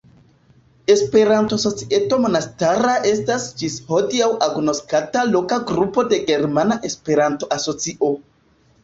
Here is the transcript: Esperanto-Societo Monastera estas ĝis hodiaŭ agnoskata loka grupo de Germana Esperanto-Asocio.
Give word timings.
Esperanto-Societo 0.93 2.17
Monastera 2.23 2.93
estas 3.09 3.45
ĝis 3.59 3.75
hodiaŭ 3.91 4.29
agnoskata 4.47 5.27
loka 5.35 5.61
grupo 5.73 6.05
de 6.15 6.21
Germana 6.31 6.79
Esperanto-Asocio. 6.91 8.11